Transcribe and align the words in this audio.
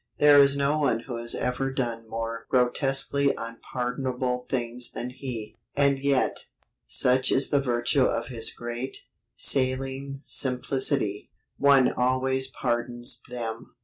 There 0.17 0.39
is 0.39 0.57
no 0.57 0.79
one 0.79 1.01
who 1.01 1.17
has 1.17 1.35
ever 1.35 1.71
done 1.71 2.09
more 2.09 2.47
grotesquely 2.49 3.35
unpardonable 3.37 4.47
things 4.49 4.89
than 4.93 5.11
he 5.11 5.59
and 5.75 5.99
yet, 5.99 6.47
such 6.87 7.31
is 7.31 7.51
the 7.51 7.61
virtue 7.61 8.05
of 8.05 8.29
his 8.29 8.51
great, 8.51 9.05
saline 9.35 10.17
simplicity, 10.23 11.29
one 11.59 11.91
always 11.93 12.47
pardons 12.47 13.21
them. 13.29 13.75